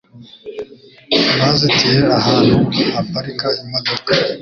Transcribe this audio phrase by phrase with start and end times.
[1.39, 2.57] Bazitiye ahantu
[2.95, 4.11] haparika imodoka.